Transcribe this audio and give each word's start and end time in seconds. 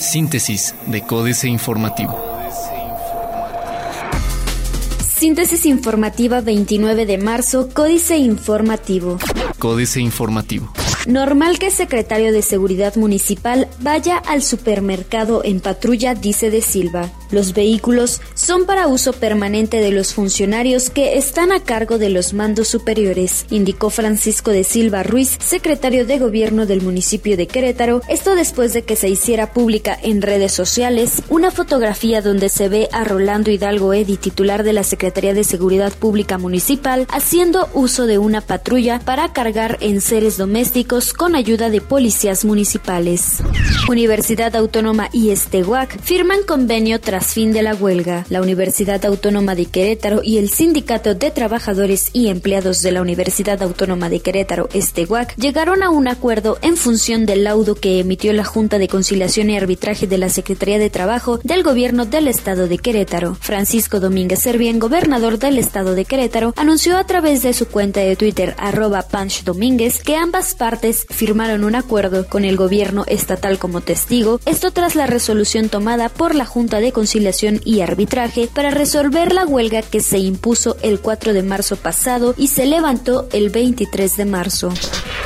Síntesis 0.00 0.74
de 0.86 1.02
Códice 1.02 1.48
Informativo. 1.48 2.18
Síntesis 5.18 5.66
informativa 5.66 6.40
29 6.40 7.04
de 7.04 7.18
marzo, 7.18 7.68
Códice 7.74 8.16
Informativo. 8.16 9.18
Códice 9.58 10.00
Informativo. 10.00 10.72
Normal 11.08 11.58
que 11.58 11.68
el 11.68 11.72
secretario 11.72 12.34
de 12.34 12.42
Seguridad 12.42 12.96
Municipal 12.96 13.66
vaya 13.80 14.18
al 14.18 14.42
supermercado 14.42 15.40
en 15.42 15.60
patrulla, 15.60 16.14
dice 16.14 16.50
de 16.50 16.60
Silva. 16.60 17.10
Los 17.30 17.54
vehículos 17.54 18.20
son 18.34 18.66
para 18.66 18.88
uso 18.88 19.14
permanente 19.14 19.78
de 19.78 19.90
los 19.90 20.12
funcionarios 20.12 20.90
que 20.90 21.16
están 21.16 21.50
a 21.50 21.60
cargo 21.60 21.96
de 21.96 22.10
los 22.10 22.34
mandos 22.34 22.68
superiores, 22.68 23.46
indicó 23.48 23.88
Francisco 23.88 24.50
de 24.50 24.64
Silva 24.64 25.02
Ruiz, 25.02 25.38
secretario 25.40 26.04
de 26.04 26.18
Gobierno 26.18 26.66
del 26.66 26.82
municipio 26.82 27.38
de 27.38 27.46
Querétaro, 27.46 28.02
esto 28.08 28.34
después 28.34 28.74
de 28.74 28.82
que 28.82 28.96
se 28.96 29.08
hiciera 29.08 29.54
pública 29.54 29.98
en 30.02 30.20
redes 30.20 30.52
sociales 30.52 31.22
una 31.30 31.50
fotografía 31.50 32.20
donde 32.20 32.50
se 32.50 32.68
ve 32.68 32.88
a 32.92 33.04
Rolando 33.04 33.50
Hidalgo 33.50 33.94
Edi, 33.94 34.18
titular 34.18 34.62
de 34.62 34.74
la 34.74 34.82
Secretaría 34.82 35.32
de 35.32 35.44
Seguridad 35.44 35.92
Pública 35.94 36.36
Municipal, 36.36 37.06
haciendo 37.10 37.70
uso 37.72 38.06
de 38.06 38.18
una 38.18 38.42
patrulla 38.42 38.98
para 39.00 39.32
cargar 39.32 39.78
en 39.80 40.02
seres 40.02 40.36
con 40.98 41.36
ayuda 41.36 41.70
de 41.70 41.80
policías 41.80 42.44
municipales. 42.44 43.38
Universidad 43.88 44.56
Autónoma 44.56 45.08
y 45.12 45.30
Estehuac 45.30 46.00
firman 46.02 46.40
convenio 46.46 47.00
tras 47.00 47.34
fin 47.34 47.52
de 47.52 47.62
la 47.62 47.74
huelga, 47.74 48.26
la 48.30 48.42
Universidad 48.42 49.04
Autónoma 49.04 49.54
de 49.54 49.66
Querétaro 49.66 50.22
y 50.24 50.38
el 50.38 50.50
Sindicato 50.50 51.14
de 51.14 51.30
Trabajadores 51.30 52.10
y 52.12 52.28
Empleados 52.28 52.82
de 52.82 52.90
la 52.90 53.00
Universidad 53.00 53.62
Autónoma 53.62 54.08
de 54.08 54.18
Querétaro, 54.18 54.68
Estehuac, 54.72 55.36
llegaron 55.36 55.84
a 55.84 55.90
un 55.90 56.08
acuerdo 56.08 56.58
en 56.62 56.76
función 56.76 57.26
del 57.26 57.44
laudo 57.44 57.76
que 57.76 58.00
emitió 58.00 58.32
la 58.32 58.44
Junta 58.44 58.78
de 58.78 58.88
Conciliación 58.88 59.50
y 59.50 59.56
Arbitraje 59.56 60.08
de 60.08 60.18
la 60.18 60.30
Secretaría 60.30 60.80
de 60.80 60.90
Trabajo 60.90 61.38
del 61.44 61.62
Gobierno 61.62 62.06
del 62.06 62.26
Estado 62.26 62.66
de 62.66 62.78
Querétaro. 62.78 63.36
Francisco 63.40 64.00
Domínguez 64.00 64.40
Servién, 64.40 64.80
gobernador 64.80 65.38
del 65.38 65.58
Estado 65.58 65.94
de 65.94 66.04
Querétaro, 66.04 66.54
anunció 66.56 66.96
a 66.96 67.04
través 67.04 67.42
de 67.42 67.52
su 67.52 67.68
cuenta 67.68 68.00
de 68.00 68.16
Twitter 68.16 68.56
arroba 68.58 69.02
Punch 69.02 69.44
Domínguez 69.44 70.02
que 70.02 70.16
ambas 70.16 70.54
partes 70.54 70.77
firmaron 71.08 71.64
un 71.64 71.74
acuerdo 71.74 72.26
con 72.26 72.44
el 72.44 72.56
gobierno 72.56 73.04
estatal 73.06 73.58
como 73.58 73.80
testigo, 73.80 74.40
esto 74.46 74.70
tras 74.70 74.94
la 74.94 75.06
resolución 75.06 75.68
tomada 75.68 76.08
por 76.08 76.34
la 76.34 76.44
Junta 76.44 76.80
de 76.80 76.92
conciliación 76.92 77.60
y 77.64 77.80
arbitraje 77.80 78.48
para 78.52 78.70
resolver 78.70 79.32
la 79.32 79.46
huelga 79.46 79.82
que 79.82 80.00
se 80.00 80.18
impuso 80.18 80.76
el 80.82 81.00
4 81.00 81.32
de 81.32 81.42
marzo 81.42 81.76
pasado 81.76 82.34
y 82.36 82.48
se 82.48 82.66
levantó 82.66 83.28
el 83.32 83.50
23 83.50 84.16
de 84.16 84.24
marzo. 84.24 84.72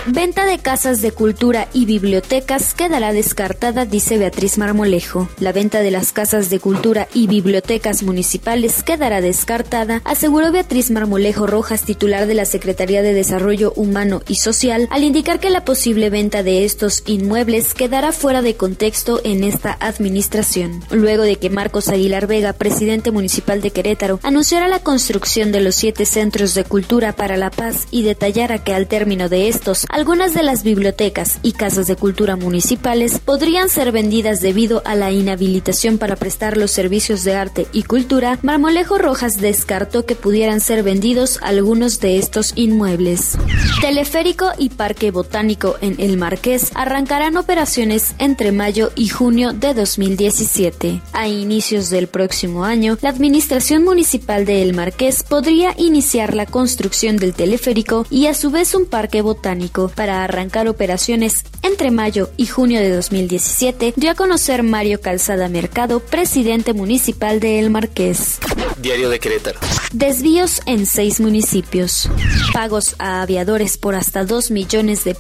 Venta 0.07 0.47
de 0.47 0.59
casas 0.59 1.01
de 1.01 1.13
cultura 1.13 1.69
y 1.73 1.85
bibliotecas 1.85 2.75
quedará 2.75 3.13
descartada, 3.13 3.85
dice 3.85 4.19
Beatriz 4.19 4.59
Marmolejo. 4.59 5.29
La 5.39 5.53
venta 5.53 5.81
de 5.81 5.93
las 5.93 6.11
casas 6.11 6.51
de 6.51 6.59
cultura 6.59 7.07
y 7.15 7.29
bibliotecas 7.29 8.03
municipales 8.03 8.83
quedará 8.83 9.21
descartada, 9.21 10.03
aseguró 10.05 10.51
Beatriz 10.51 10.91
Marmolejo 10.91 11.47
Rojas, 11.47 11.83
titular 11.83 12.27
de 12.27 12.35
la 12.35 12.47
Secretaría 12.47 13.03
de 13.03 13.15
Desarrollo 13.15 13.73
Humano 13.77 14.23
y 14.27 14.37
Social, 14.37 14.89
al 14.91 15.05
indicar 15.05 15.39
que 15.43 15.51
la 15.51 15.65
posible 15.65 16.09
venta 16.09 16.45
de 16.45 16.65
estos 16.65 17.03
inmuebles 17.05 17.75
quedará 17.75 18.13
fuera 18.13 18.43
de 18.43 18.55
contexto 18.55 19.21
en 19.25 19.43
esta 19.43 19.77
administración. 19.81 20.85
Luego 20.93 21.25
de 21.25 21.35
que 21.35 21.51
Marcos 21.51 21.89
Aguilar 21.89 22.29
Vega, 22.29 22.53
presidente 22.53 23.11
municipal 23.11 23.61
de 23.61 23.73
Querétaro, 23.73 24.21
anunciara 24.23 24.69
la 24.69 24.79
construcción 24.79 25.51
de 25.51 25.61
los 25.61 25.75
siete 25.75 26.07
centros 26.07 26.55
de 26.55 26.63
cultura 26.63 27.13
para 27.15 27.37
la 27.37 27.51
paz 27.51 27.89
y 27.91 28.05
detallara 28.05 28.63
que 28.63 28.73
al 28.73 28.87
término 28.87 29.29
de 29.29 29.49
estos 29.49 29.85
algunas 29.89 30.33
de 30.33 30.45
las 30.45 30.63
bibliotecas 30.63 31.41
y 31.43 31.55
casas 31.55 31.89
de 31.89 31.97
cultura 31.97 32.37
municipales 32.37 33.19
podrían 33.19 33.69
ser 33.69 33.91
vendidas 33.91 34.43
debido 34.43 34.81
a 34.85 34.95
la 34.95 35.11
inhabilitación 35.11 35.99
para 35.99 36.15
prestar 36.15 36.57
los 36.57 36.71
servicios 36.71 37.25
de 37.25 37.35
arte 37.35 37.67
y 37.73 37.83
cultura, 37.83 38.39
Marmolejo 38.43 38.97
Rojas 38.97 39.41
descartó 39.41 40.07
que 40.07 40.15
pudieran 40.15 40.61
ser 40.61 40.85
vendidos 40.85 41.41
algunos 41.43 41.99
de 41.99 42.19
estos 42.19 42.53
inmuebles. 42.55 43.33
Teleférico 43.81 44.53
y 44.57 44.69
Parque 44.69 45.11
Botánico 45.11 45.32
en 45.35 45.97
El 45.99 46.19
Marqués 46.19 46.71
arrancarán 46.75 47.39
operaciones 47.39 48.15
entre 48.19 48.53
mayo 48.53 48.93
y 48.95 49.09
junio 49.09 49.55
de 49.55 49.73
2017. 49.73 51.01
A 51.15 51.27
inicios 51.27 51.89
del 51.89 52.07
próximo 52.07 52.65
año, 52.65 52.99
la 53.01 53.09
Administración 53.09 53.83
Municipal 53.83 54.45
de 54.45 54.63
El 54.63 54.75
Marqués 54.75 55.23
podría 55.23 55.75
iniciar 55.79 56.35
la 56.35 56.45
construcción 56.45 57.17
del 57.17 57.33
teleférico 57.33 58.05
y 58.11 58.27
a 58.27 58.35
su 58.35 58.51
vez 58.51 58.75
un 58.75 58.85
parque 58.85 59.23
botánico 59.23 59.89
para 59.89 60.23
arrancar 60.23 60.69
operaciones 60.69 61.45
entre 61.63 61.91
mayo 61.91 62.29
y 62.37 62.47
junio 62.47 62.81
de 62.81 62.91
2017, 62.91 63.95
dio 63.97 64.11
a 64.11 64.15
conocer 64.15 64.63
Mario 64.63 65.01
Calzada 65.01 65.49
Mercado, 65.49 66.01
presidente 66.01 66.75
municipal 66.75 67.41
de 67.41 67.59
El 67.59 67.71
Marqués. 67.71 68.39
Diario 68.83 69.09
de 69.09 69.19
Querétaro. 69.19 69.61
Desvíos 69.93 70.61
en 70.67 70.87
seis 70.87 71.21
municipios. 71.21 72.11
Pagos 72.53 72.97
a 72.99 73.23
aviadores 73.23 73.79
por 73.79 73.95
hasta 73.95 74.25
2 74.25 74.51
millones 74.51 75.05
de 75.05 75.15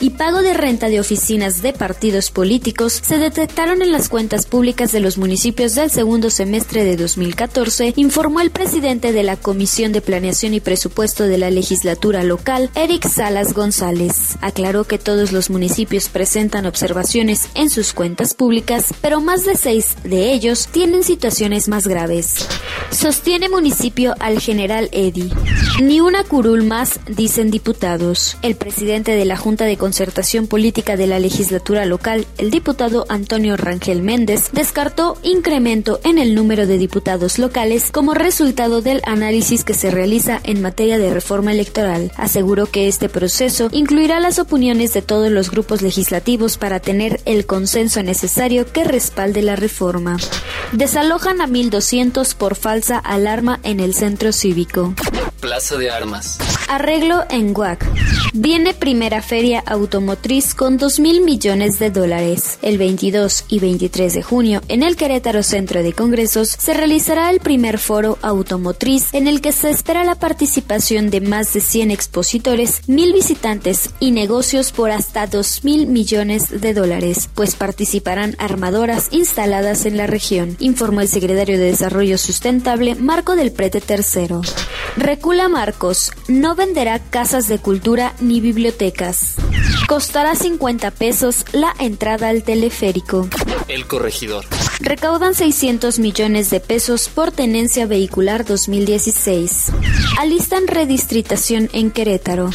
y 0.00 0.10
pago 0.10 0.42
de 0.42 0.52
renta 0.52 0.90
de 0.90 1.00
oficinas 1.00 1.62
de 1.62 1.72
partidos 1.72 2.30
políticos 2.30 2.92
se 2.92 3.16
detectaron 3.16 3.80
en 3.80 3.90
las 3.90 4.10
cuentas 4.10 4.44
públicas 4.44 4.92
de 4.92 5.00
los 5.00 5.16
municipios 5.16 5.74
del 5.74 5.90
segundo 5.90 6.28
semestre 6.28 6.84
de 6.84 6.94
2014, 6.98 7.94
informó 7.96 8.42
el 8.42 8.50
presidente 8.50 9.14
de 9.14 9.22
la 9.22 9.36
Comisión 9.36 9.92
de 9.92 10.02
Planeación 10.02 10.52
y 10.52 10.60
Presupuesto 10.60 11.24
de 11.24 11.38
la 11.38 11.50
legislatura 11.50 12.22
local, 12.22 12.68
Eric 12.74 13.08
Salas 13.08 13.54
González. 13.54 14.36
Aclaró 14.42 14.84
que 14.84 14.98
todos 14.98 15.32
los 15.32 15.48
municipios 15.48 16.10
presentan 16.10 16.66
observaciones 16.66 17.48
en 17.54 17.70
sus 17.70 17.94
cuentas 17.94 18.34
públicas, 18.34 18.92
pero 19.00 19.22
más 19.22 19.46
de 19.46 19.54
seis 19.54 19.96
de 20.04 20.34
ellos 20.34 20.68
tienen 20.70 21.02
situaciones 21.02 21.66
más 21.68 21.86
graves. 21.86 22.46
Sostiene 22.90 23.48
municipio 23.48 24.14
al 24.20 24.38
general 24.38 24.90
Eddy. 24.92 25.32
Ni 25.82 26.00
una 26.00 26.24
curul 26.24 26.62
más, 26.62 27.00
dicen 27.06 27.50
diputados. 27.50 28.38
El 28.40 28.56
presidente 28.56 29.14
de 29.14 29.26
la 29.26 29.36
Junta 29.36 29.66
de 29.66 29.76
Concertación 29.76 30.46
Política 30.46 30.96
de 30.96 31.06
la 31.06 31.18
legislatura 31.18 31.84
local, 31.84 32.26
el 32.38 32.50
diputado 32.50 33.04
Antonio 33.10 33.58
Rangel 33.58 34.00
Méndez, 34.00 34.48
descartó 34.52 35.18
incremento 35.22 36.00
en 36.02 36.16
el 36.16 36.34
número 36.34 36.66
de 36.66 36.78
diputados 36.78 37.38
locales 37.38 37.90
como 37.92 38.14
resultado 38.14 38.80
del 38.80 39.02
análisis 39.04 39.64
que 39.64 39.74
se 39.74 39.90
realiza 39.90 40.40
en 40.44 40.62
materia 40.62 40.96
de 40.96 41.12
reforma 41.12 41.52
electoral. 41.52 42.10
Aseguró 42.16 42.64
que 42.64 42.88
este 42.88 43.10
proceso 43.10 43.68
incluirá 43.70 44.18
las 44.18 44.38
opiniones 44.38 44.94
de 44.94 45.02
todos 45.02 45.30
los 45.30 45.50
grupos 45.50 45.82
legislativos 45.82 46.56
para 46.56 46.80
tener 46.80 47.20
el 47.26 47.44
consenso 47.44 48.02
necesario 48.02 48.64
que 48.72 48.84
respalde 48.84 49.42
la 49.42 49.56
reforma. 49.56 50.16
Desalojan 50.72 51.42
a 51.42 51.46
1.200 51.46 52.34
por 52.34 52.54
falsa 52.54 52.96
alarma 52.96 53.60
en 53.62 53.80
el 53.80 53.92
centro 53.92 54.32
cívico. 54.32 54.94
Plaza 55.40 55.76
de 55.76 55.90
Armas. 55.90 56.38
Arreglo 56.68 57.24
en 57.30 57.52
Guac. 57.52 57.84
Viene 58.32 58.74
primera 58.74 59.22
feria 59.22 59.62
automotriz 59.66 60.54
con 60.54 60.76
2 60.76 60.98
mil 60.98 61.20
millones 61.22 61.78
de 61.78 61.90
dólares. 61.90 62.58
El 62.60 62.76
22 62.76 63.44
y 63.48 63.60
23 63.60 64.14
de 64.14 64.22
junio, 64.22 64.60
en 64.68 64.82
el 64.82 64.96
Querétaro 64.96 65.42
Centro 65.42 65.82
de 65.82 65.92
Congresos, 65.92 66.48
se 66.48 66.74
realizará 66.74 67.30
el 67.30 67.40
primer 67.40 67.78
foro 67.78 68.18
automotriz 68.20 69.14
en 69.14 69.28
el 69.28 69.40
que 69.40 69.52
se 69.52 69.70
espera 69.70 70.04
la 70.04 70.16
participación 70.16 71.10
de 71.10 71.20
más 71.20 71.52
de 71.52 71.60
100 71.60 71.90
expositores, 71.90 72.82
mil 72.88 73.12
visitantes 73.12 73.90
y 74.00 74.10
negocios 74.10 74.72
por 74.72 74.90
hasta 74.90 75.26
2 75.26 75.64
mil 75.64 75.86
millones 75.86 76.60
de 76.60 76.74
dólares, 76.74 77.30
pues 77.34 77.54
participarán 77.54 78.34
armadoras 78.38 79.08
instaladas 79.12 79.86
en 79.86 79.96
la 79.96 80.06
región, 80.06 80.56
informó 80.58 81.00
el 81.00 81.08
secretario 81.08 81.58
de 81.58 81.66
Desarrollo 81.66 82.18
Sustentable 82.18 82.96
Marco 82.96 83.36
del 83.36 83.52
Prete 83.52 83.82
III. 83.86 84.40
Recula 85.26 85.48
Marcos, 85.48 86.12
no 86.28 86.54
venderá 86.54 87.00
casas 87.00 87.48
de 87.48 87.58
cultura 87.58 88.14
ni 88.20 88.40
bibliotecas. 88.40 89.34
Costará 89.88 90.36
50 90.36 90.92
pesos 90.92 91.44
la 91.50 91.74
entrada 91.80 92.28
al 92.28 92.44
teleférico. 92.44 93.28
El 93.66 93.88
corregidor. 93.88 94.44
Recaudan 94.78 95.34
600 95.34 95.98
millones 95.98 96.50
de 96.50 96.60
pesos 96.60 97.08
por 97.08 97.32
tenencia 97.32 97.86
vehicular 97.86 98.44
2016. 98.44 99.72
Alistan 100.20 100.68
redistritación 100.68 101.70
en 101.72 101.90
Querétaro. 101.90 102.50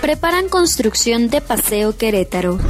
Preparan 0.00 0.48
construcción 0.48 1.28
de 1.28 1.40
Paseo 1.40 1.96
Querétaro. 1.96 2.60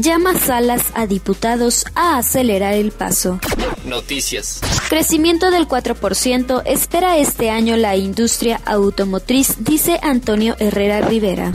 Llama 0.00 0.38
Salas 0.38 0.84
a 0.94 1.06
diputados 1.06 1.84
a 1.94 2.16
acelerar 2.16 2.72
el 2.72 2.92
paso. 2.92 3.38
Noticias. 3.84 4.60
Crecimiento 4.88 5.50
del 5.50 5.68
4% 5.68 6.62
espera 6.66 7.18
este 7.18 7.50
año 7.50 7.76
la 7.76 7.96
industria 7.96 8.60
automotriz, 8.64 9.56
dice 9.60 9.98
Antonio 10.02 10.56
Herrera 10.58 11.00
Rivera. 11.00 11.52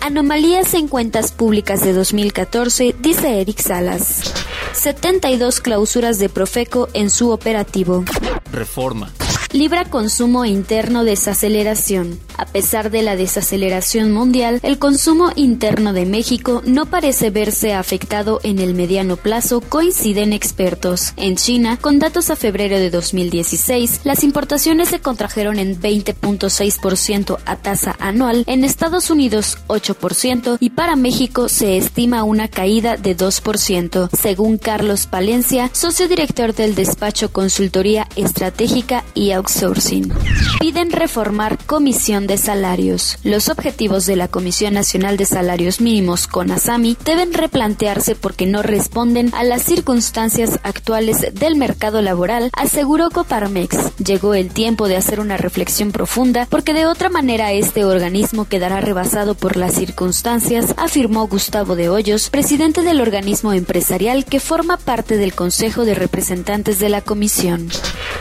Anomalías 0.00 0.74
en 0.74 0.88
cuentas 0.88 1.32
públicas 1.32 1.82
de 1.82 1.92
2014, 1.92 2.94
dice 3.00 3.40
Eric 3.40 3.60
Salas. 3.60 4.32
72 4.72 5.60
clausuras 5.60 6.18
de 6.18 6.28
Profeco 6.28 6.88
en 6.92 7.10
su 7.10 7.30
operativo. 7.30 8.04
Reforma. 8.52 9.10
Libra 9.52 9.84
consumo 9.84 10.44
interno 10.44 11.04
desaceleración. 11.04 12.20
A 12.38 12.44
pesar 12.44 12.90
de 12.90 13.02
la 13.02 13.16
desaceleración 13.16 14.12
mundial, 14.12 14.60
el 14.62 14.78
consumo 14.78 15.30
interno 15.36 15.92
de 15.92 16.04
México 16.04 16.62
no 16.66 16.86
parece 16.86 17.30
verse 17.30 17.72
afectado 17.72 18.40
en 18.42 18.58
el 18.58 18.74
mediano 18.74 19.16
plazo, 19.16 19.60
coinciden 19.60 20.32
expertos. 20.32 21.12
En 21.16 21.36
China, 21.36 21.78
con 21.80 21.98
datos 21.98 22.30
a 22.30 22.36
febrero 22.36 22.78
de 22.78 22.90
2016, 22.90 24.00
las 24.04 24.22
importaciones 24.22 24.88
se 24.88 25.00
contrajeron 25.00 25.58
en 25.58 25.80
20.6% 25.80 27.38
a 27.44 27.56
tasa 27.56 27.96
anual, 27.98 28.44
en 28.46 28.64
Estados 28.64 29.10
Unidos 29.10 29.58
8% 29.68 30.58
y 30.60 30.70
para 30.70 30.96
México 30.96 31.48
se 31.48 31.76
estima 31.76 32.24
una 32.24 32.48
caída 32.48 32.96
de 32.96 33.16
2%, 33.16 34.10
según 34.16 34.58
Carlos 34.58 35.06
Palencia, 35.06 35.70
socio 35.72 36.08
director 36.08 36.54
del 36.54 36.74
despacho 36.74 37.32
Consultoría 37.32 38.06
Estratégica 38.16 39.04
y 39.14 39.30
Outsourcing. 39.30 40.12
Piden 40.60 40.90
reformar 40.90 41.58
Comisión 41.64 42.25
de 42.26 42.38
Salarios. 42.38 43.18
Los 43.22 43.48
objetivos 43.48 44.06
de 44.06 44.16
la 44.16 44.28
Comisión 44.28 44.74
Nacional 44.74 45.16
de 45.16 45.26
Salarios 45.26 45.80
Mínimos, 45.80 46.26
CONASAMI, 46.26 46.96
deben 47.04 47.32
replantearse 47.32 48.14
porque 48.14 48.46
no 48.46 48.62
responden 48.62 49.34
a 49.34 49.44
las 49.44 49.62
circunstancias 49.62 50.58
actuales 50.62 51.34
del 51.34 51.56
mercado 51.56 52.02
laboral, 52.02 52.50
aseguró 52.52 53.10
Coparmex. 53.10 53.96
Llegó 53.98 54.34
el 54.34 54.50
tiempo 54.50 54.88
de 54.88 54.96
hacer 54.96 55.20
una 55.20 55.36
reflexión 55.36 55.92
profunda 55.92 56.46
porque 56.50 56.72
de 56.72 56.86
otra 56.86 57.08
manera 57.08 57.52
este 57.52 57.84
organismo 57.84 58.46
quedará 58.46 58.80
rebasado 58.80 59.34
por 59.34 59.56
las 59.56 59.74
circunstancias, 59.74 60.74
afirmó 60.76 61.26
Gustavo 61.26 61.76
de 61.76 61.88
Hoyos, 61.88 62.30
presidente 62.30 62.82
del 62.82 63.00
organismo 63.00 63.52
empresarial 63.52 64.24
que 64.24 64.40
forma 64.40 64.76
parte 64.76 65.16
del 65.16 65.34
Consejo 65.34 65.84
de 65.84 65.94
Representantes 65.94 66.78
de 66.78 66.88
la 66.88 67.00
Comisión. 67.00 67.68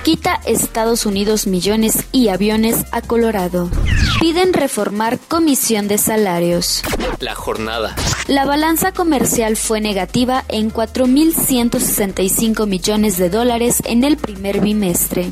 Quita 0.04 0.40
Estados 0.46 1.06
Unidos 1.06 1.48
millones 1.48 2.06
y 2.12 2.30
aviones 2.30 2.86
a 2.92 3.02
Colorado. 3.02 3.70
Piden 4.20 4.54
reformar 4.54 5.20
Comisión 5.28 5.88
de 5.88 5.98
Salarios. 5.98 6.82
La 7.20 7.36
jornada. 7.36 7.96
La 8.28 8.46
balanza 8.46 8.92
comercial 8.92 9.56
fue 9.56 9.82
negativa 9.82 10.44
en 10.48 10.72
4.165 10.74 12.66
millones 12.66 13.18
de 13.18 13.30
dólares 13.30 13.84
en 13.86 14.04
el 14.04 14.18
primer 14.18 14.62
bimestre. 14.62 15.30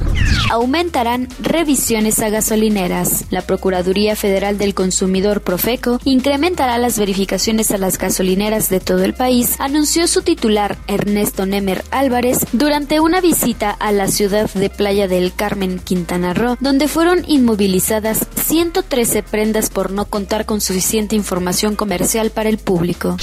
Aumentarán 0.52 1.28
revisiones 1.40 2.20
a 2.20 2.30
gasolineras. 2.30 3.26
La 3.32 3.42
Procuraduría 3.42 4.16
Federal 4.16 4.60
del 4.60 4.76
Consumidor 4.76 5.42
Profeco 5.42 6.00
incrementará 6.04 6.78
las 6.78 7.00
verificaciones 7.00 7.72
a 7.72 7.80
las 7.80 7.98
gasolineras 7.98 8.70
de 8.70 8.80
todo 8.80 9.04
el 9.04 9.16
país, 9.16 9.56
anunció 9.60 10.06
su 10.08 10.22
titular 10.22 10.78
Ernesto 10.88 11.48
Nemer 11.48 11.84
Álvarez 11.90 12.46
durante 12.52 13.00
una 13.00 13.22
visita 13.22 13.72
a 13.72 13.92
la 13.92 14.08
ciudad 14.08 14.52
de 14.54 14.70
Playa 14.70 15.08
del 15.08 15.34
Carmen, 15.34 15.80
Quintana 15.80 16.36
Roo, 16.36 16.58
donde 16.60 16.88
fueron 16.88 17.24
inmovilizadas 17.28 18.28
113 18.44 19.24
prendas 19.24 19.70
por 19.70 19.92
no 19.92 20.06
contar 20.06 20.46
con 20.46 20.62
suficiente 20.62 21.16
información 21.16 21.76
comercial 21.76 22.30
para 22.30 22.50
el 22.50 22.58
público. 22.58 23.18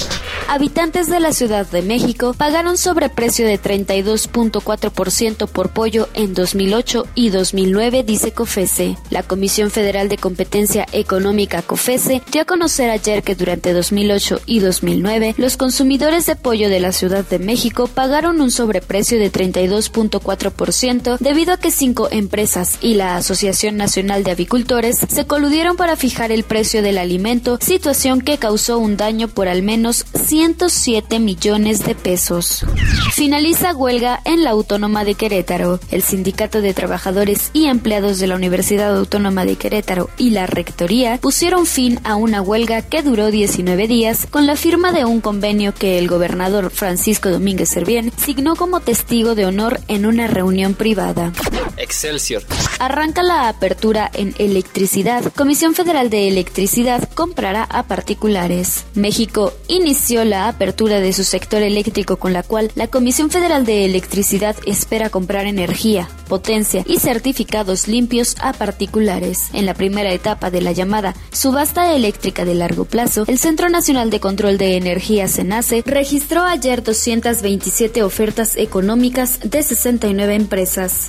Habitantes 0.47 1.07
de 1.07 1.19
la 1.19 1.31
Ciudad 1.31 1.65
de 1.65 1.81
México 1.81 2.33
pagaron 2.33 2.77
sobreprecio 2.77 3.45
de 3.45 3.61
32.4% 3.61 5.47
por 5.47 5.69
pollo 5.69 6.09
en 6.13 6.33
2008 6.33 7.07
y 7.15 7.29
2009, 7.29 8.03
dice 8.03 8.33
COFESE. 8.33 8.97
La 9.09 9.23
Comisión 9.23 9.71
Federal 9.71 10.09
de 10.09 10.17
Competencia 10.17 10.85
Económica 10.91 11.61
COFESE 11.61 12.21
dio 12.31 12.41
a 12.41 12.45
conocer 12.45 12.89
ayer 12.89 13.23
que 13.23 13.35
durante 13.35 13.71
2008 13.71 14.41
y 14.45 14.59
2009 14.59 15.35
los 15.37 15.55
consumidores 15.55 16.25
de 16.25 16.35
pollo 16.35 16.69
de 16.69 16.79
la 16.79 16.91
Ciudad 16.91 17.25
de 17.25 17.39
México 17.39 17.87
pagaron 17.87 18.41
un 18.41 18.51
sobreprecio 18.51 19.19
de 19.19 19.31
32.4% 19.31 21.17
debido 21.19 21.53
a 21.53 21.57
que 21.57 21.71
cinco 21.71 22.09
empresas 22.11 22.77
y 22.81 22.95
la 22.95 23.15
Asociación 23.15 23.77
Nacional 23.77 24.23
de 24.23 24.31
Avicultores 24.31 24.97
se 25.11 25.27
coludieron 25.27 25.75
para 25.75 25.97
fijar 25.97 26.31
el 26.31 26.43
precio 26.43 26.81
del 26.81 26.97
alimento, 26.97 27.57
situación 27.59 28.21
que 28.21 28.37
causó 28.37 28.79
un 28.79 28.95
daño 28.95 29.27
por 29.27 29.49
al 29.49 29.61
menos 29.61 30.05
107 30.13 31.19
millones 31.19 31.85
de 31.85 31.95
pesos. 31.95 32.65
Finaliza 33.13 33.75
huelga 33.75 34.21
en 34.23 34.45
la 34.45 34.51
Autónoma 34.51 35.03
de 35.03 35.15
Querétaro. 35.15 35.81
El 35.91 36.01
Sindicato 36.01 36.61
de 36.61 36.73
Trabajadores 36.73 37.51
y 37.51 37.65
Empleados 37.65 38.19
de 38.19 38.27
la 38.27 38.35
Universidad 38.35 38.95
Autónoma 38.95 39.43
de 39.43 39.57
Querétaro 39.57 40.09
y 40.17 40.29
la 40.29 40.47
Rectoría 40.47 41.17
pusieron 41.17 41.65
fin 41.65 41.99
a 42.05 42.15
una 42.15 42.41
huelga 42.41 42.81
que 42.81 43.03
duró 43.03 43.31
19 43.31 43.87
días 43.87 44.27
con 44.29 44.47
la 44.47 44.55
firma 44.55 44.93
de 44.93 45.03
un 45.03 45.19
convenio 45.19 45.73
que 45.73 45.99
el 45.99 46.07
gobernador 46.07 46.71
Francisco 46.71 47.29
Domínguez 47.29 47.67
Servién 47.67 48.13
signó 48.15 48.55
como 48.55 48.79
testigo 48.79 49.35
de 49.35 49.45
honor 49.45 49.81
en 49.89 50.05
una 50.05 50.27
reunión 50.27 50.73
privada. 50.73 51.33
Excelsior. 51.75 52.43
Arranca 52.79 53.23
la 53.23 53.49
apertura 53.49 54.09
en 54.13 54.33
electricidad. 54.37 55.00
Comisión 55.35 55.73
Federal 55.73 56.09
de 56.09 56.27
Electricidad 56.27 57.09
comprará 57.13 57.63
a 57.63 57.83
particulares. 57.83 58.85
México 58.93 59.51
inició 59.67 60.23
la 60.25 60.47
apertura 60.47 60.99
de 60.99 61.11
su 61.11 61.23
sector 61.23 61.63
eléctrico 61.63 62.17
con 62.17 62.33
la 62.33 62.43
cual 62.43 62.71
la 62.75 62.87
Comisión 62.87 63.31
Federal 63.31 63.65
de 63.65 63.85
Electricidad 63.85 64.55
espera 64.65 65.09
comprar 65.09 65.47
energía, 65.47 66.07
potencia 66.31 66.85
y 66.87 66.99
certificados 66.99 67.89
limpios 67.89 68.37
a 68.39 68.53
particulares. 68.53 69.49
En 69.51 69.65
la 69.65 69.73
primera 69.73 70.13
etapa 70.13 70.49
de 70.49 70.61
la 70.61 70.71
llamada 70.71 71.13
subasta 71.33 71.93
eléctrica 71.93 72.45
de 72.45 72.55
largo 72.55 72.85
plazo, 72.85 73.25
el 73.27 73.37
Centro 73.37 73.67
Nacional 73.67 74.09
de 74.09 74.21
Control 74.21 74.57
de 74.57 74.77
Energía 74.77 75.27
CENACE 75.27 75.83
registró 75.85 76.43
ayer 76.43 76.83
227 76.83 78.01
ofertas 78.03 78.55
económicas 78.55 79.41
de 79.43 79.61
69 79.61 80.35
empresas. 80.35 81.07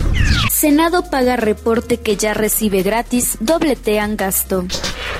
Senado 0.51 1.09
paga 1.09 1.37
reporte 1.37 1.99
que 1.99 2.17
ya 2.17 2.35
recibe 2.35 2.83
gratis, 2.83 3.37
dobletean 3.39 4.17
gasto. 4.17 4.65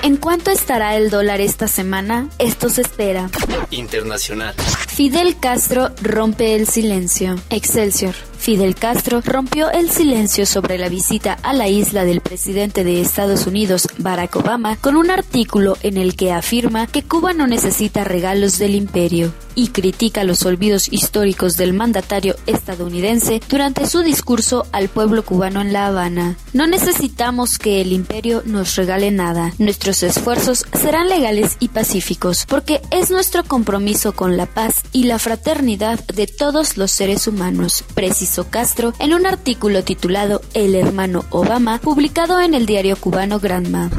¿En 0.01 0.17
cuánto 0.17 0.51
estará 0.51 0.97
el 0.97 1.11
dólar 1.11 1.39
esta 1.39 1.69
semana? 1.69 2.27
Esto 2.39 2.67
se 2.67 2.81
espera. 2.81 3.29
Internacional. 3.71 4.53
Fidel 4.89 5.39
Castro 5.39 5.91
rompe 6.01 6.55
el 6.55 6.67
silencio. 6.67 7.39
Excelsior. 7.49 8.15
Fidel 8.43 8.75
Castro 8.75 9.21
rompió 9.21 9.71
el 9.71 9.89
silencio 9.89 10.45
sobre 10.45 10.77
la 10.77 10.89
visita 10.89 11.37
a 11.43 11.53
la 11.53 11.69
isla 11.69 12.03
del 12.03 12.19
presidente 12.19 12.83
de 12.83 12.99
Estados 12.99 13.47
Unidos, 13.47 13.87
Barack 13.99 14.35
Obama, 14.35 14.75
con 14.75 14.97
un 14.97 15.11
artículo 15.11 15.77
en 15.81 15.95
el 15.95 16.17
que 16.17 16.33
afirma 16.33 16.87
que 16.87 17.03
Cuba 17.03 17.31
no 17.31 17.47
necesita 17.47 18.03
regalos 18.03 18.59
del 18.59 18.75
imperio 18.75 19.33
y 19.55 19.69
critica 19.69 20.23
los 20.23 20.45
olvidos 20.45 20.91
históricos 20.91 21.57
del 21.57 21.73
mandatario 21.73 22.35
estadounidense 22.45 23.41
durante 23.49 23.87
su 23.87 24.01
discurso 24.01 24.65
al 24.71 24.89
pueblo 24.89 25.23
cubano 25.23 25.61
en 25.61 25.73
La 25.73 25.87
Habana. 25.87 26.37
No 26.53 26.67
necesitamos 26.67 27.57
que 27.57 27.81
el 27.81 27.91
imperio 27.91 28.43
nos 28.45 28.75
regale 28.75 29.11
nada. 29.11 29.53
Nuestros 29.57 30.03
esfuerzos 30.03 30.65
serán 30.73 31.09
legales 31.09 31.57
y 31.59 31.69
pacíficos 31.69 32.45
porque 32.47 32.81
es 32.91 33.11
nuestro 33.11 33.43
compromiso 33.43 34.13
con 34.13 34.37
la 34.37 34.45
paz 34.45 34.83
y 34.91 35.03
la 35.03 35.19
fraternidad 35.19 36.03
de 36.07 36.27
todos 36.27 36.77
los 36.77 36.91
seres 36.91 37.27
humanos, 37.27 37.83
precisó 37.93 38.49
Castro 38.49 38.93
en 38.99 39.13
un 39.13 39.25
artículo 39.25 39.83
titulado 39.83 40.41
El 40.53 40.75
hermano 40.75 41.25
Obama, 41.29 41.79
publicado 41.79 42.39
en 42.39 42.53
el 42.53 42.65
diario 42.65 42.95
cubano 42.95 43.39
Granma. 43.39 43.89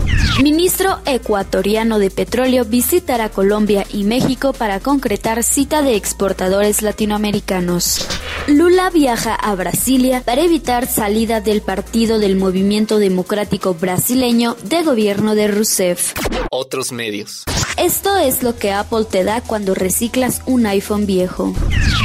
Ministro 0.43 0.99
ecuatoriano 1.07 1.99
de 1.99 2.11
petróleo 2.11 2.65
visitará 2.65 3.29
Colombia 3.29 3.87
y 3.93 4.05
México 4.05 4.53
para 4.53 4.81
concretar 4.81 5.44
cita 5.45 5.83
de 5.83 5.95
exportadores 5.95 6.83
latinoamericanos. 6.83 8.07
Lula 8.49 8.91
viaja 8.91 9.35
a 9.35 9.55
Brasilia 9.55 10.23
para 10.23 10.43
evitar 10.43 10.87
salida 10.89 11.41
del 11.41 11.63
partido 11.63 12.19
del 12.19 12.37
Movimiento 12.37 12.99
Democrático 12.99 13.75
Brasileño 13.75 14.57
de 14.65 14.83
gobierno 14.83 15.35
de 15.35 15.49
Rousseff. 15.49 16.15
Otros 16.51 16.91
medios. 16.91 17.45
Esto 17.77 18.17
es 18.17 18.43
lo 18.43 18.57
que 18.57 18.73
Apple 18.73 19.05
te 19.05 19.25
da 19.25 19.41
cuando 19.41 19.75
reciclas 19.75 20.43
un 20.47 20.67
iPhone 20.67 21.07
viejo. 21.07 21.53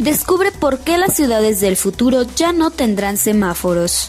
Descubre 0.02 0.52
por 0.52 0.80
qué 0.80 0.98
las 0.98 1.16
ciudades 1.16 1.62
del 1.62 1.78
futuro 1.78 2.24
ya 2.36 2.54
no 2.54 2.72
tendrán 2.72 3.18
semáforos. 3.18 4.08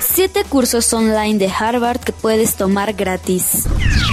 Siete 0.00 0.44
cursos 0.44 0.92
online 0.92 1.38
de 1.38 1.48
Harvard 1.48 2.00
que 2.00 2.12
puedes 2.12 2.56
tomar 2.56 2.94
gratis. 2.94 3.64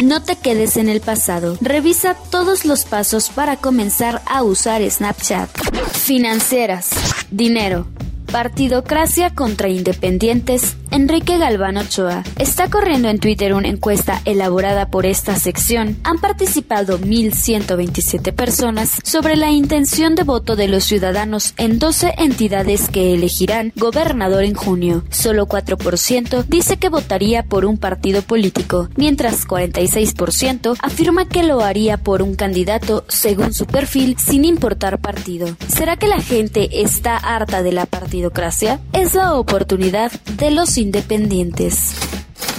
No 0.03 0.21
te 0.21 0.35
quedes 0.35 0.75
en 0.75 0.89
el 0.89 0.99
pasado. 0.99 1.57
Revisa 1.61 2.17
todos 2.29 2.65
los 2.65 2.83
pasos 2.83 3.29
para 3.29 3.55
comenzar 3.55 4.21
a 4.25 4.43
usar 4.43 4.81
Snapchat. 4.87 5.49
Financieras. 5.93 6.89
Dinero. 7.31 7.87
Partidocracia 8.29 9.33
contra 9.33 9.69
independientes, 9.69 10.75
Enrique 10.93 11.39
Galván 11.39 11.77
Ochoa. 11.77 12.23
Está 12.37 12.69
corriendo 12.69 13.09
en 13.09 13.17
Twitter 13.17 13.55
una 13.55 13.67
encuesta 13.67 14.21
elaborada 14.25 14.89
por 14.89 15.07
esta 15.07 15.35
sección. 15.37 15.97
Han 16.03 16.19
participado 16.19 16.99
1.127 16.99 18.31
personas 18.31 18.99
sobre 19.03 19.35
la 19.35 19.49
intención 19.49 20.13
de 20.13 20.21
voto 20.21 20.55
de 20.55 20.67
los 20.67 20.83
ciudadanos 20.83 21.55
en 21.57 21.79
12 21.79 22.13
entidades 22.19 22.89
que 22.89 23.15
elegirán 23.15 23.73
gobernador 23.75 24.43
en 24.43 24.53
junio. 24.53 25.03
Solo 25.09 25.47
4% 25.47 26.45
dice 26.47 26.77
que 26.77 26.89
votaría 26.89 27.41
por 27.41 27.65
un 27.65 27.79
partido 27.79 28.21
político, 28.21 28.87
mientras 28.95 29.47
46% 29.47 30.77
afirma 30.79 31.27
que 31.27 31.41
lo 31.41 31.61
haría 31.61 31.97
por 31.97 32.21
un 32.21 32.35
candidato 32.35 33.03
según 33.07 33.55
su 33.55 33.65
perfil 33.65 34.15
sin 34.19 34.45
importar 34.45 34.99
partido. 34.99 35.47
¿Será 35.67 35.97
que 35.97 36.07
la 36.07 36.21
gente 36.21 36.83
está 36.83 37.17
harta 37.17 37.63
de 37.63 37.71
la 37.71 37.87
partidocracia? 37.87 38.79
Es 38.93 39.15
la 39.15 39.33
oportunidad 39.33 40.11
de 40.37 40.51
los 40.51 40.77
independientes. 40.83 41.95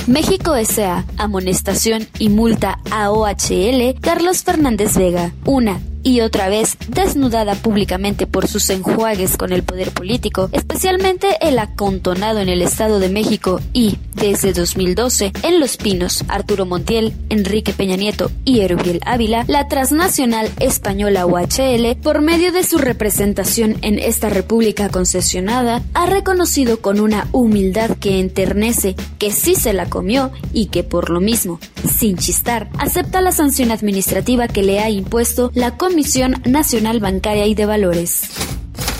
México 0.06 0.54
S.A. 0.56 1.04
Amonestación 1.16 2.08
y 2.18 2.28
multa 2.28 2.80
a 2.90 3.10
OHL 3.10 3.94
Carlos 4.00 4.42
Fernández 4.42 4.96
Vega. 4.96 5.32
Una 5.44 5.80
y 6.04 6.20
otra 6.20 6.48
vez 6.48 6.76
desnudada 6.86 7.54
públicamente 7.56 8.26
por 8.28 8.46
sus 8.46 8.70
enjuagues 8.70 9.36
con 9.36 9.52
el 9.52 9.64
poder 9.64 9.90
político, 9.90 10.50
especialmente 10.52 11.38
el 11.40 11.58
acontonado 11.58 12.38
en 12.38 12.48
el 12.48 12.62
Estado 12.62 13.00
de 13.00 13.08
México 13.08 13.60
y, 13.72 13.96
desde 14.14 14.52
2012, 14.52 15.32
en 15.42 15.60
Los 15.60 15.78
Pinos, 15.78 16.24
Arturo 16.28 16.66
Montiel, 16.66 17.14
Enrique 17.30 17.72
Peña 17.72 17.96
Nieto 17.96 18.30
y 18.44 18.60
Erubiel 18.60 19.00
Ávila, 19.04 19.44
la 19.48 19.66
transnacional 19.66 20.50
española 20.60 21.26
UHL, 21.26 21.96
por 22.02 22.20
medio 22.20 22.52
de 22.52 22.64
su 22.64 22.78
representación 22.78 23.76
en 23.80 23.98
esta 23.98 24.28
república 24.28 24.90
concesionada, 24.90 25.82
ha 25.94 26.06
reconocido 26.06 26.80
con 26.80 27.00
una 27.00 27.28
humildad 27.32 27.96
que 27.98 28.20
enternece 28.20 28.94
que 29.18 29.32
sí 29.32 29.54
se 29.54 29.72
la 29.72 29.86
comió 29.86 30.30
y 30.52 30.66
que 30.66 30.84
por 30.84 31.08
lo 31.08 31.20
mismo, 31.20 31.58
sin 31.98 32.18
chistar, 32.18 32.68
acepta 32.78 33.22
la 33.22 33.32
sanción 33.32 33.70
administrativa 33.70 34.48
que 34.48 34.62
le 34.62 34.80
ha 34.80 34.90
impuesto 34.90 35.50
la 35.54 35.78
Comisión 35.78 35.93
Comisión 35.94 36.42
Nacional 36.44 36.98
Bancaria 36.98 37.46
y 37.46 37.54
de 37.54 37.66
Valores. 37.66 38.22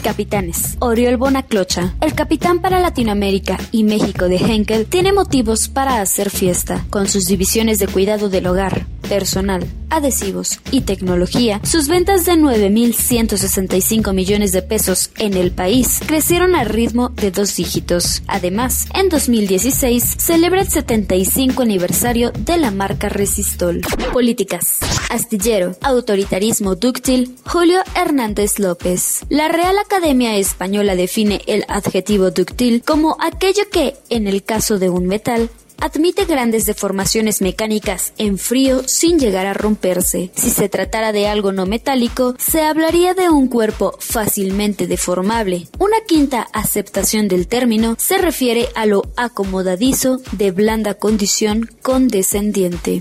Capitanes. 0.04 0.76
Oriol 0.78 1.16
Bonaclocha, 1.16 1.96
el 2.00 2.14
capitán 2.14 2.60
para 2.60 2.78
Latinoamérica 2.78 3.58
y 3.72 3.82
México 3.82 4.28
de 4.28 4.36
Henkel, 4.36 4.86
tiene 4.86 5.12
motivos 5.12 5.66
para 5.66 6.00
hacer 6.00 6.30
fiesta. 6.30 6.84
Con 6.90 7.08
sus 7.08 7.26
divisiones 7.26 7.80
de 7.80 7.88
cuidado 7.88 8.28
del 8.28 8.46
hogar, 8.46 8.86
personal, 9.04 9.66
adhesivos 9.90 10.60
y 10.70 10.82
tecnología, 10.82 11.60
sus 11.64 11.88
ventas 11.88 12.26
de 12.26 12.32
9.165 12.32 14.12
millones 14.12 14.52
de 14.52 14.62
pesos 14.62 15.10
en 15.18 15.34
el 15.34 15.52
país 15.52 16.00
crecieron 16.06 16.54
al 16.54 16.66
ritmo 16.66 17.10
de 17.10 17.30
dos 17.30 17.56
dígitos. 17.56 18.22
Además, 18.26 18.86
en 18.94 19.08
2016 19.08 20.16
celebra 20.18 20.62
el 20.62 20.68
75 20.68 21.62
aniversario 21.62 22.32
de 22.32 22.56
la 22.56 22.70
marca 22.70 23.08
Resistol. 23.08 23.80
Políticas. 24.12 24.78
Astillero, 25.10 25.76
autoritarismo 25.82 26.74
dúctil, 26.74 27.36
Julio 27.46 27.80
Hernández 27.94 28.58
López. 28.58 29.24
La 29.28 29.48
Real 29.48 29.78
Academia 29.78 30.36
Española 30.36 30.96
define 30.96 31.42
el 31.46 31.64
adjetivo 31.68 32.30
dúctil 32.30 32.82
como 32.84 33.16
aquello 33.20 33.62
que, 33.70 33.96
en 34.10 34.26
el 34.26 34.42
caso 34.42 34.78
de 34.78 34.90
un 34.90 35.06
metal, 35.06 35.50
admite 35.78 36.24
grandes 36.24 36.66
deformaciones 36.66 37.40
mecánicas 37.40 38.12
en 38.18 38.38
frío 38.38 38.82
sin 38.86 39.18
llegar 39.18 39.46
a 39.46 39.54
romperse. 39.54 40.30
Si 40.34 40.50
se 40.50 40.68
tratara 40.68 41.12
de 41.12 41.28
algo 41.28 41.52
no 41.52 41.66
metálico, 41.66 42.34
se 42.38 42.62
hablaría 42.62 43.14
de 43.14 43.30
un 43.30 43.48
cuerpo 43.48 43.94
fácilmente 43.98 44.86
deformable. 44.86 45.68
Una 45.78 45.96
quinta 46.06 46.48
aceptación 46.52 47.28
del 47.28 47.46
término 47.46 47.96
se 47.98 48.18
refiere 48.18 48.68
a 48.74 48.86
lo 48.86 49.02
acomodadizo 49.16 50.20
de 50.32 50.50
blanda 50.50 50.94
condición 50.94 51.68
condescendiente. 51.82 53.00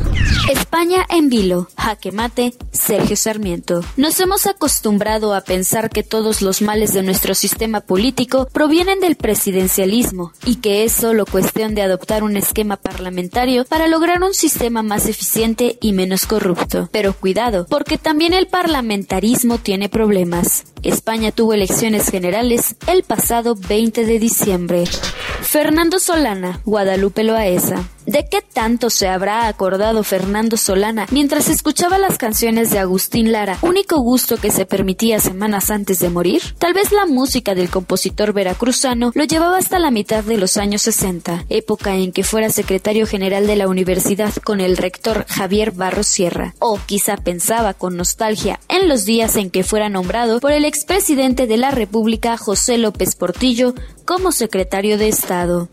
España 0.52 1.06
en 1.10 1.30
vilo, 1.30 1.68
jaque 1.78 2.12
mate, 2.12 2.54
Sergio 2.72 3.16
Sarmiento. 3.16 3.82
Nos 3.98 4.20
hemos 4.20 4.48
acostumbrado 4.48 5.34
a 5.34 5.42
pensar 5.42 5.90
que 5.90 6.04
todos 6.04 6.42
los 6.42 6.62
males 6.62 6.94
de 6.94 7.04
nuestro 7.04 7.36
sistema 7.36 7.82
político 7.82 8.48
provienen 8.52 9.00
del 9.00 9.16
presidencialismo 9.16 10.34
y 10.46 10.56
que 10.56 10.84
es 10.84 10.92
solo 10.92 11.26
cuestión 11.26 11.76
de 11.76 11.82
adoptar 11.82 12.24
un 12.24 12.38
esquema 12.38 12.63
parlamentario 12.78 13.66
para 13.66 13.88
lograr 13.88 14.22
un 14.24 14.34
sistema 14.34 14.84
más 14.84 15.08
eficiente 15.08 15.78
y 15.82 15.94
menos 15.94 16.26
corrupto. 16.26 16.90
Pero 16.92 17.14
cuidado, 17.14 17.66
porque 17.70 17.98
también 17.98 18.34
el 18.34 18.48
parlamentarismo 18.48 19.58
tiene 19.58 19.90
problemas. 19.90 20.73
España 20.84 21.32
tuvo 21.32 21.54
elecciones 21.54 22.10
generales 22.10 22.76
el 22.88 23.04
pasado 23.04 23.56
20 23.56 24.06
de 24.06 24.20
diciembre. 24.20 24.84
Fernando 25.42 26.00
Solana, 26.00 26.62
Guadalupe 26.66 27.24
Loaesa. 27.24 27.88
¿De 28.06 28.28
qué 28.30 28.42
tanto 28.42 28.90
se 28.90 29.08
habrá 29.08 29.48
acordado 29.48 30.04
Fernando 30.04 30.58
Solana 30.58 31.08
mientras 31.12 31.48
escuchaba 31.48 31.98
las 31.98 32.18
canciones 32.18 32.70
de 32.70 32.80
Agustín 32.80 33.32
Lara, 33.32 33.58
único 33.62 34.00
gusto 34.02 34.36
que 34.36 34.52
se 34.52 34.66
permitía 34.66 35.22
semanas 35.22 35.70
antes 35.70 36.00
de 36.00 36.10
morir? 36.10 36.42
Tal 36.58 36.74
vez 36.74 36.92
la 36.92 37.06
música 37.06 37.56
del 37.56 37.70
compositor 37.70 38.34
veracruzano 38.34 39.12
lo 39.16 39.24
llevaba 39.24 39.58
hasta 39.58 39.80
la 39.80 39.90
mitad 39.90 40.24
de 40.24 40.38
los 40.38 40.58
años 40.58 40.82
60, 40.82 41.46
época 41.48 41.96
en 41.96 42.12
que 42.12 42.24
fuera 42.24 42.50
secretario 42.50 43.08
general 43.08 43.48
de 43.48 43.56
la 43.56 43.70
universidad 43.70 44.34
con 44.44 44.60
el 44.60 44.76
rector 44.76 45.26
Javier 45.30 45.72
Barros 45.72 46.08
Sierra. 46.08 46.56
O 46.60 46.80
quizá 46.86 47.16
pensaba 47.16 47.74
con 47.74 47.96
nostalgia 47.96 48.60
en 48.68 48.90
los 48.90 49.06
días 49.06 49.38
en 49.38 49.50
que 49.50 49.64
fuera 49.64 49.88
nombrado 49.88 50.42
por 50.42 50.52
el 50.52 50.66
expresidente 50.74 51.46
de 51.46 51.56
la 51.56 51.70
República 51.70 52.36
José 52.36 52.80
López 52.80 53.16
Portillo 53.16 53.76
como 54.06 54.32
secretario 54.32 54.98
de 54.98 55.08
Estado. 55.08 55.70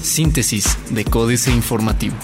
Síntesis 0.00 0.78
de 0.90 1.04
Códice 1.04 1.50
Informativo. 1.50 2.14